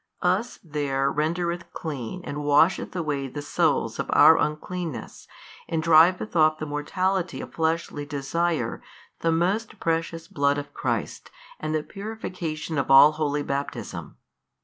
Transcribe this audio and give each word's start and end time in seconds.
Us 0.23 0.57
there 0.63 1.11
rendereth 1.13 1.71
clean 1.73 2.21
and 2.23 2.43
washeth 2.43 2.95
away 2.95 3.27
the 3.27 3.43
soils 3.43 3.99
of 3.99 4.09
our 4.13 4.35
uncleanness 4.39 5.27
and 5.69 5.83
driveth 5.83 6.35
off 6.35 6.57
the 6.57 6.65
mortality 6.65 7.39
of 7.39 7.53
fleshly 7.53 8.07
desire 8.07 8.81
the 9.19 9.31
Most 9.31 9.79
Precious 9.79 10.27
Blood 10.27 10.57
of 10.57 10.73
Christ 10.73 11.29
and 11.59 11.75
the 11.75 11.83
purification 11.83 12.79
of 12.79 12.89
all 12.89 13.11
holy 13.11 13.43
Baptism. 13.43 14.17